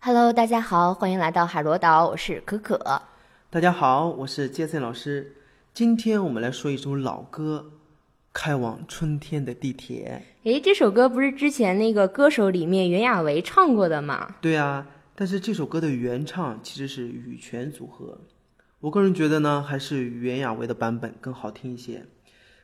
[0.00, 3.02] Hello，大家好，欢迎来到海螺岛，我是可可。
[3.50, 5.34] 大家好，我是杰森老师。
[5.74, 7.72] 今天我们来说一首老歌，
[8.32, 10.22] 《开往春天的地铁》。
[10.48, 14.36] 诶，这首歌不是之前那个歌手里面袁娅维唱过的吗？
[14.40, 18.20] 对啊，但是这首歌的原唱其实是羽泉组合。
[18.80, 22.04] 我个人觉得呢，还是袁娅维的版本更好听一些，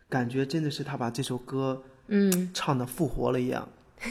[0.08, 3.68] 感觉真的是他把这首歌嗯，唱的复活了一样。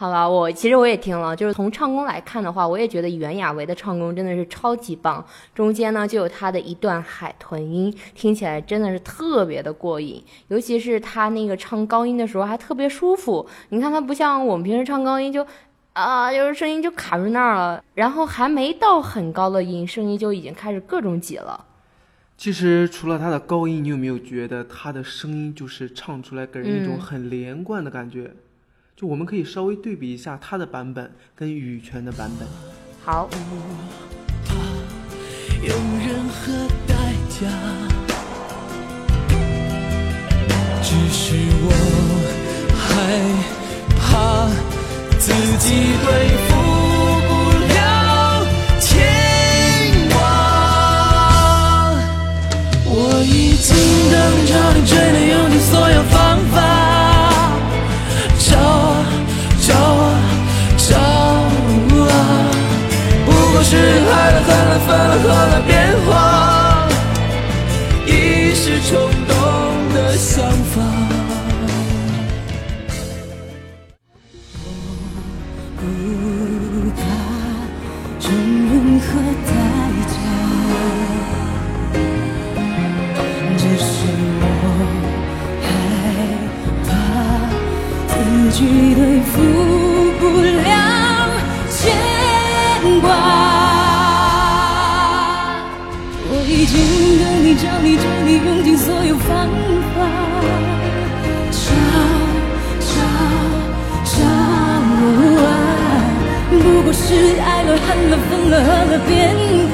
[0.00, 5.24] 好吧，我其实我也听了，就是从唱功来看的话，我也觉得袁娅维的唱功真的是超级棒。
[5.52, 13.44] 中间呢就有她的一段海豚音，听起来真的是特别的过瘾，尤其是她那个唱高音的时候还特别舒服。
[13.70, 15.44] 你看她不像我们平时唱高音就。
[15.94, 21.64] 啊，就是声音就卡住那儿了，然后还没到很高的音，声音就已经开始各种挤了。
[22.36, 28.30] 其实除了他的高音，你有没有觉得他的声音就是唱出来给人一种嗯很连贯的感觉？
[28.98, 32.48] 就我们可以稍微对比一下他的版本跟羽泉的版本。
[33.04, 33.28] 好，
[35.62, 36.52] 有任何
[36.88, 36.96] 代
[37.30, 37.46] 价，
[40.82, 41.70] 只是我
[42.74, 43.22] 害
[44.00, 44.48] 怕
[45.20, 46.08] 自己对
[46.48, 46.57] 付
[64.98, 65.77] 喝了、喝了、
[96.70, 99.48] 我已经等你、找你、追你，用尽所有方
[99.96, 99.98] 法，
[101.50, 101.56] 找
[102.84, 102.92] 找
[104.04, 104.16] 找
[105.44, 105.50] 啊！
[106.50, 106.52] 不
[106.82, 109.16] 过是爱了、恨了、分了、合了、变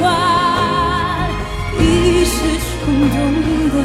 [0.01, 0.05] 化，
[1.81, 1.83] 一
[2.25, 3.15] 时冲动
[3.71, 3.77] 的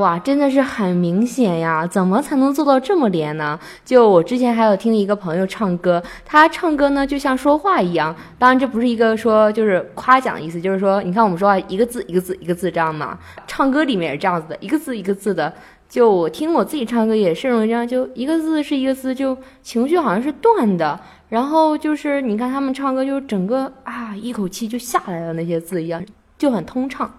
[0.00, 1.86] 哇，真的是很明显呀！
[1.86, 3.58] 怎么才能做到这么连呢？
[3.84, 8.14] 就我之前还有听一个朋友唱歌，他唱歌呢就像说话一样。
[8.38, 15.52] 当然，这不是一个说就是夸奖的意思，就是说，你看我们说话一个字一个字一个字这样嘛，唱歌里面也是这样子的，一个字一个字的。
[15.88, 20.98] 就我听我自己唱歌也是容易这样，就一个字是一个字，就情绪好像是断的。
[21.28, 26.02] 然后就是你看他们唱歌，就整个啊一口气就下来了那些字一样，
[26.38, 27.12] 就很通畅。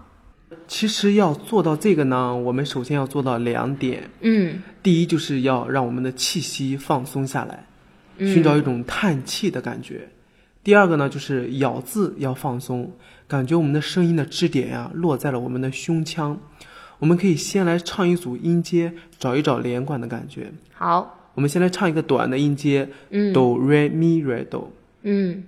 [0.66, 4.10] 其实要做到这个呢，我们首先要做到两点。
[4.20, 7.66] 嗯第一，就是要让我们的气息放松下来，
[8.18, 10.08] 嗯寻找一种叹气的感觉。
[10.64, 12.92] 第二个呢，就是咬字要放松，
[13.26, 16.38] 感觉我们的声音的支点呀、落在了我们的胸腔。
[16.98, 20.52] 我们可以先来唱一组音阶，找一找连贯的感觉。
[20.72, 24.70] 好，我们先来唱一个短的音阶，嗯哆瑞咪瑞哆。
[25.02, 25.42] 嗯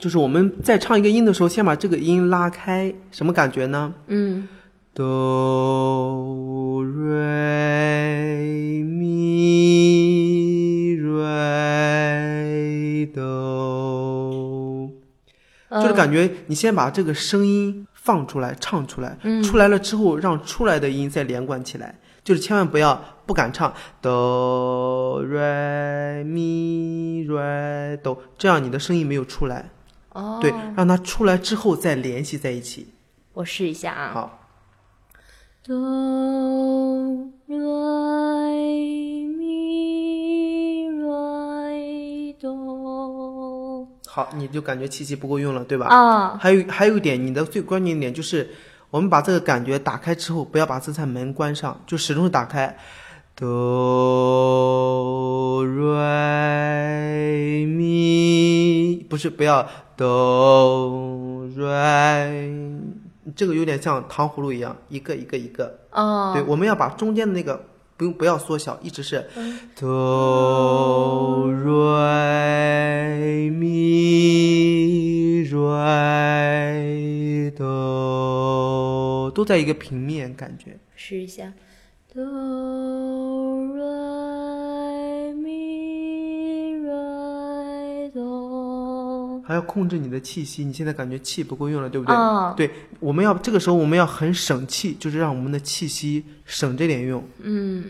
[0.00, 3.92] 就是我们在唱一个音的时候，先把这个音拉开，什么感觉呢？
[4.06, 4.48] 嗯
[4.94, 14.90] 哆瑞咪瑞哆，
[15.70, 29.70] 就是感觉你先把这个声音放出来，唱出来，出来了之后，让出来的音再连贯起来，就是千万不要不敢唱哆瑞咪瑞哆，这样你的声音没有出来。
[30.12, 32.88] 哦，对，让它出来之后再联系在一起。
[33.32, 34.10] 我试一下啊。
[34.12, 34.40] 好，
[35.64, 35.74] 哆
[37.46, 38.52] 来
[39.38, 45.86] 咪来哆好，你就感觉气息不够用了，对吧？
[45.86, 48.50] 啊，还有还有一点，你的最关键一点就是，
[48.90, 52.76] 我们把这个感觉打开之后，不要把这扇门关上，就始终是打开。
[53.40, 53.48] 哆
[55.64, 59.66] 瑞咪，不是不要
[59.96, 62.52] 哆瑞，
[63.34, 65.78] 这个有点像糖葫芦一样，一个一个一个。
[65.92, 67.64] 哦，对，我们要把中间的那个
[67.96, 69.26] 不用不要缩小，一直是
[69.74, 80.76] 哆瑞咪瑞哆，都在一个平面感觉。
[80.94, 81.54] 试一下，
[89.50, 92.14] 还要控制你的气息，你现在感觉气不够用了，对不对？
[92.14, 92.70] 啊对，
[93.00, 97.24] 我们要这个时候我们要很省气，就是让我们的气息省着点用。
[97.42, 97.84] 嗯，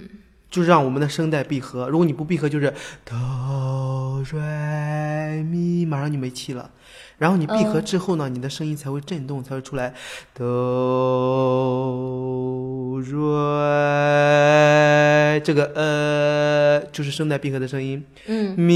[0.50, 1.86] 就是让我们的声带闭合。
[1.90, 2.72] 如果你不闭合，就是
[3.04, 6.70] 哆瑞咪，马上就没气了。
[7.18, 9.92] 然后你闭合之后呢，你的声音才会震动，才会出来
[10.32, 10.48] 哆
[13.02, 13.20] 瑞。
[15.42, 18.02] 这个呃，就是声带闭合的声音。
[18.26, 18.70] 嗯，咪，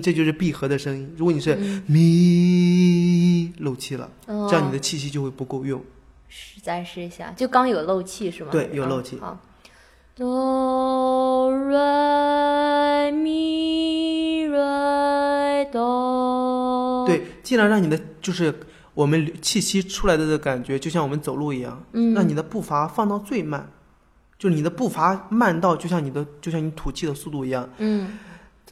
[0.00, 1.12] 这就是闭合的声音。
[1.16, 1.54] 如果你是
[1.86, 5.82] 咪漏气了，哦这样你的气息就会不够用。
[6.28, 8.50] 是再试一下，就刚有漏气是吗？
[8.52, 9.40] 对有漏气嗯好，
[10.14, 17.04] 哆来咪来哆。
[17.06, 18.54] 对，尽量让你的就是
[18.94, 23.68] 我们气息出来的的感觉，就像我们走路一样，嗯让你的步伐放到最慢，
[24.38, 27.68] 就是你的步伐慢到就像你的就像你吐气的速度一样。
[27.78, 28.18] 嗯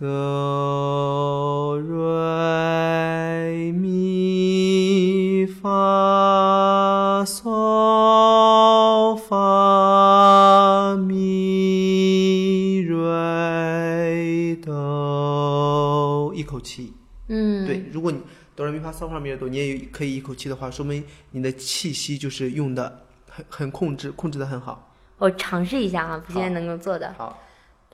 [0.00, 16.92] 哆瑞咪发嗦发咪瑞哆，一口气。
[17.26, 18.20] 嗯，对，如果你
[18.54, 21.02] 哆来咪发嗦发咪来哆，你也可以一口气的话，说明
[21.32, 24.94] 你的气息就是用的很很控制，控制的很好。
[25.18, 27.12] 我尝试一下啊，不见得能够做的。
[27.18, 27.36] 好，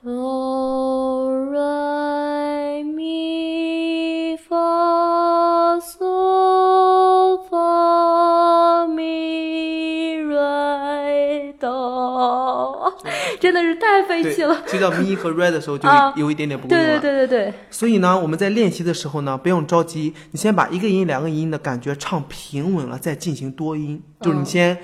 [0.05, 12.93] 哆来咪发嗦发咪来哆，
[13.39, 17.01] 真的是太费对气了。，就到 咪和 re 的时候就啊有一点点不够用对了。
[17.01, 23.99] 对对对对，所以呢，我们在练习的时候呢，不用着急，你先把一个音、两个音的感觉唱平稳了，再进行多音。
[24.21, 24.77] 就是你先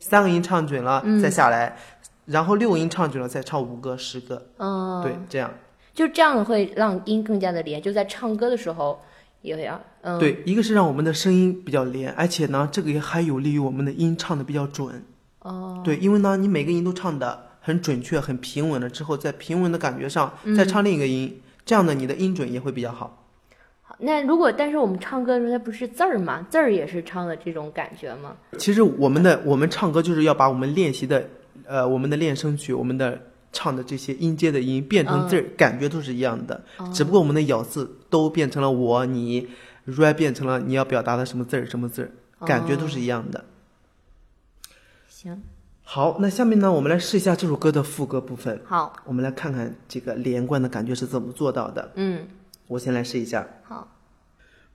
[0.00, 1.76] 三个音唱准了，再下来，
[2.24, 5.50] 然后六个音唱准了，再唱五个、十个，嗯，对，，这样。
[5.92, 8.98] 就这样会让音更加的连，就在唱歌的时候
[9.42, 15.04] 也要，嗯，，对，一个是让我们的声音比较连，而且呢，这个也还有利于我们的音唱的比较准。
[15.40, 23.26] 哦，对，因为呢，你每个音都唱的很准确、很平稳了之后，在平稳的感觉上再唱另一个音，这样的，你的音准也会比较好。
[23.82, 28.36] 好那如果但是我们唱歌的时候，它不是字儿嘛，字儿也是唱的这种感觉吗？
[28.56, 31.28] 其实我们的我们唱歌就是要把我们练习的，
[31.64, 33.20] 呃，我们的练声曲，我们的
[33.52, 36.62] 唱的这些音阶的音变成字儿，感觉都是一样的，
[36.94, 39.48] 只不过我们的咬字都变成了我、你
[39.88, 43.44] ，re 变成了你要表达的什么字儿、什么字儿，感觉都是一样的。
[45.08, 45.42] 行，
[45.88, 48.60] 好，那下面呢，我们来试一下这首歌的副歌部分。
[48.64, 51.92] 好，我们来看看这个连贯的感觉是怎么做到的。
[51.94, 52.26] 嗯，
[52.66, 53.46] 我先来试一下。
[53.62, 53.86] 好，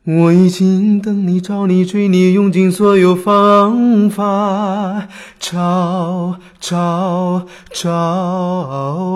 [0.05, 7.91] 我已经等你、找你、追你，用尽所有方法，找找找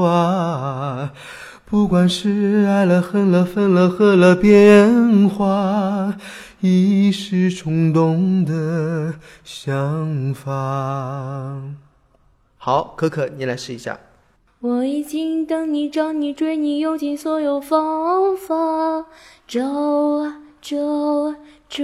[0.03, 1.13] 啊！
[1.67, 6.13] 不管是爱了、恨了、分了、合了、变化，
[6.61, 11.61] 一时冲动的想法。
[12.57, 13.99] 好，可可，你来试一下。
[14.61, 19.05] 我已经等你、找你、追你，用尽所有方法，
[19.45, 21.35] 找啊找啊
[21.69, 21.83] 找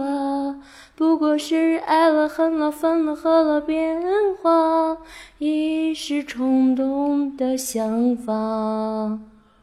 [0.00, 0.56] 啊，
[0.96, 4.02] 不过是爱了、恨了、分了、合了、变
[4.42, 4.96] 化，
[5.38, 9.20] 一时冲动的想法。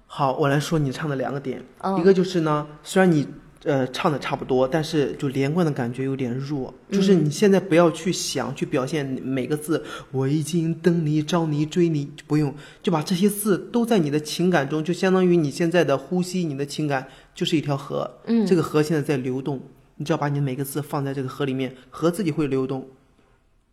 [0.07, 3.27] 好，我来说你唱的两个点，哦一个就是呢，虽然你
[3.63, 18.45] 呃唱的差不多，但是就连贯的感觉有点弱，就是你现在不要去想去表现每个字，我已经等你、找你、追你，不用，就把这些字都在你的情感中，就相当于你现在的呼吸，你的情感就是一条河，嗯。
[18.45, 19.61] 这个河现在在流动，
[19.95, 22.87] 你只要把你每个字放在这个河里面，河自己会流动，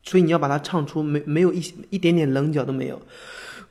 [0.03, 3.01] 所以你要把它唱出没没有一一点点棱角都没有。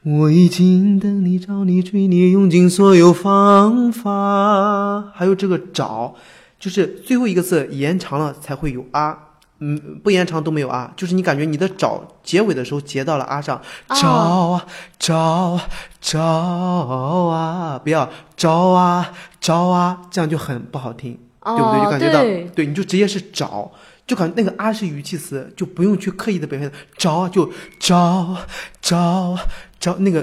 [0.03, 5.11] 我已经等你、找你、追你，用尽所有方法。
[5.13, 6.15] 还有这个找，
[6.57, 9.17] 就是最后一个字延长了才会有啊，
[9.59, 10.93] 嗯，不延长都没有啊。
[10.95, 14.65] 就是你感觉你的找结尾的时候结到了啊上，找啊
[14.97, 15.67] 找啊
[15.99, 21.79] 找啊，不要找啊找啊，这样就很不好听，对不对？
[21.81, 23.69] 就哦感觉到对对，你就直接是找。
[24.07, 27.47] 就感觉那个啊是语气词，就不用去刻意的表现，找就
[27.79, 28.35] 找
[28.81, 29.37] 找
[29.79, 30.21] 找那个，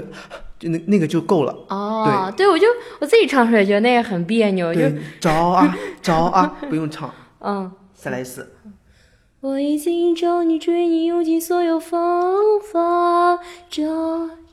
[0.59, 1.55] 就那那个就够了。
[1.69, 2.67] 哦，对，我就
[2.99, 7.09] 我自己唱出来觉得那个很别扭，就对， 找啊找啊，不用唱，
[7.41, 7.71] 嗯。
[7.95, 8.53] 再来一次。
[9.41, 12.33] 我已经找你追你，用尽所有方
[12.71, 13.83] 法，找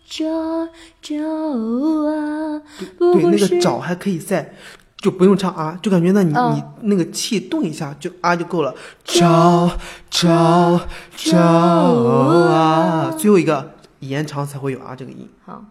[0.07, 0.69] 找
[1.01, 2.63] 找啊！
[2.99, 4.55] 不对，那个找还可以再，
[4.99, 8.75] 就不用唱啊，就感觉那你、嗯你那个气动一下就啊就够了。
[9.03, 9.71] 找
[10.11, 10.81] 找
[11.17, 13.75] 找啊，最后一个
[14.09, 15.29] 延长才会有啊这个音。
[15.45, 15.65] 好。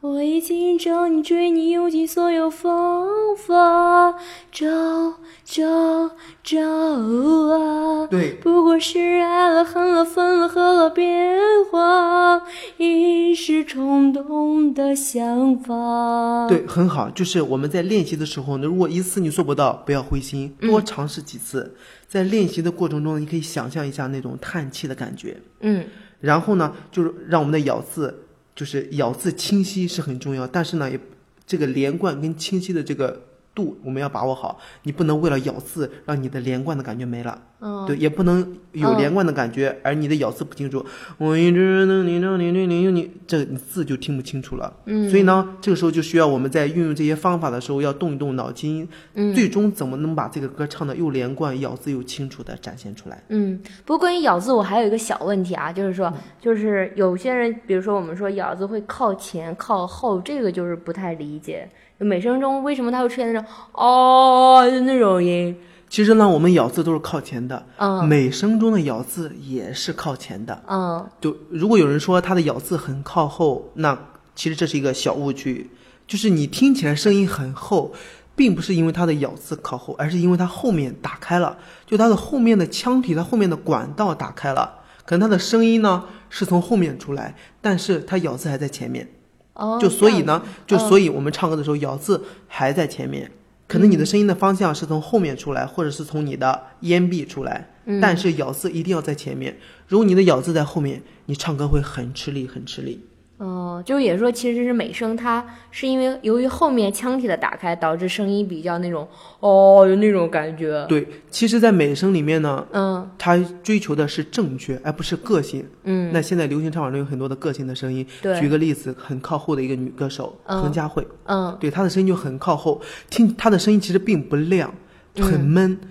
[0.00, 4.18] 我已经找你追你，用尽所有方法，
[4.52, 6.10] 找找
[6.42, 8.06] 找啊！
[8.08, 11.38] 对不过是爱了、恨了、分了、合了、变
[11.70, 12.42] 化，
[12.76, 16.48] 一时冲动的想法。
[16.48, 17.08] 对，很好。
[17.08, 21.74] 就是我们在练习的时候呢，如果一次你做不到，不要灰心，多尝试几次。
[22.06, 25.40] 在练习的过程中，你可以想象一下那种叹气的感觉。
[25.60, 25.86] 嗯
[26.24, 30.98] 然后呢，就是让我们的咬字，就是咬字清晰是很重要，但是呢，也
[31.46, 33.20] 这个连贯跟清晰的这个
[33.54, 34.58] 度我们要把握好。
[34.84, 40.84] 你不能为了咬字让你的连贯的感觉没了，嗯对，也不能有连贯的感觉，而你的咬字不清楚。
[41.16, 44.70] 我一直能你着你你你你，这字就听不清楚了。
[44.84, 53.22] 嗯所以呢，这个时候就需要我们在运用这些方法的时候，要动一动脑筋，嗯最终怎么能把这个歌唱的又连贯、咬字又清楚的展现出来。
[53.28, 61.66] 嗯，不过关于咬字，我还有一个小问题啊，就是说，就是有些人，比如说我们说咬字会靠前、靠后，这个就是不太理解。
[61.96, 65.56] 美声中为什么它会出现那种哦就那种音？
[65.94, 70.60] 其实呢，我们咬字都是靠前的，嗯美声中的咬字也是靠前的。
[70.66, 73.96] 嗯就如果有人说他的咬字很靠后，那
[74.34, 75.70] 其实这是一个小误区，
[76.08, 77.92] 就是你听起来声音很厚，
[78.34, 89.08] 并不是因为他的咬字靠后，而是因为他后面打开了，就他的后面的腔体，他后面的管道打开了，可能他的声音呢是从后面出来，但是他咬字还在前面。
[89.52, 93.30] 哦，就所以呢，就所以我们唱歌的时候咬字还在前面，
[93.74, 97.68] 可能你的声音的方向是从后面出来，或者是从你的咽壁出来，
[98.00, 99.58] 但是咬字一定要在前面。
[99.88, 103.04] 如果你的咬字在后面，你唱歌会很吃力，很吃力。
[103.36, 109.06] 哦，就是也说，其实是美声，它是因为由于后面腔体的打开，导致声音比较那种
[109.40, 110.86] 哦，有那种感觉。
[110.88, 115.66] 对，其实，在美声里面呢，嗯它追求的是正确，而不是个性。
[115.82, 124.72] 嗯，那现在流行唱法中有很多的个性的声音，对举个例子，很靠后的一个女歌手嗯彭佳慧，嗯对她的声音就很靠后，听她的声音其实并不亮，
[125.20, 125.72] 很闷。
[125.72, 125.88] 嗯，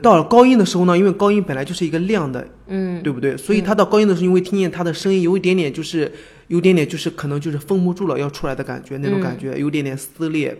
[0.00, 3.36] 到了高音的时候呢，因为高音本来就是一个亮的，嗯对不对？
[3.36, 6.12] 所以他到高音的时候，你会听见他的声音有一点点，就是
[6.48, 10.56] 有点点，就是可能就是封不住了要出来的感觉，那种感觉、有点点撕裂。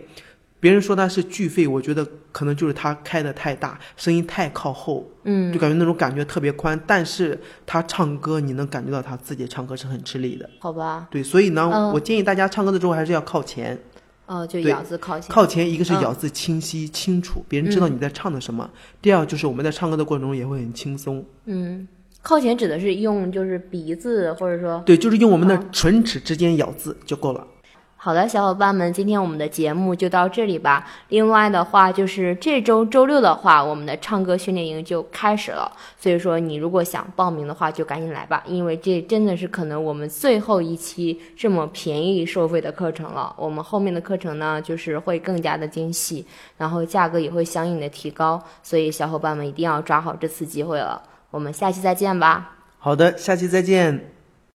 [0.59, 6.77] 别人说他是巨肺，我觉得可能就是他开的太大，声音太靠后，嗯就感觉那种感觉特别宽。
[6.87, 10.49] 但是他唱歌，你能感觉到他自己唱歌是很吃力的。
[10.59, 13.77] 好吧，对，所以呢，嗯我建议大家唱歌的时候还是要靠前，
[14.27, 15.33] 哦，就咬字靠前。
[15.33, 18.69] 靠前一个是嗯咬字清晰、清楚，别人知道你在唱的什么；
[19.01, 21.25] 第二就是我们在唱歌的过程中也会很轻松。
[21.45, 21.87] 嗯，
[22.21, 27.47] 靠前指的是用就是鼻子，或者说对，就是用我们的嗯唇齿之间咬字就够了。
[28.07, 30.87] 好的，小伙伴们，今天我们的节目就到这里吧。
[31.09, 35.69] 另外的话，就是这周周六的话，我们的唱歌训练营就开始了。
[35.99, 43.35] 所以说，你如果想报名的话，就赶紧来吧，因为这真的是可能我们最后一期这么便宜收费的课程了。
[43.37, 48.41] 我们后面的课程呢，就是会更加的精细，然后价格也会相应的提高。
[48.63, 51.03] 所以小伙伴们一定要抓好这次机会了。
[51.29, 52.55] 我们下期再见吧。
[52.79, 54.16] 好的，下期再见。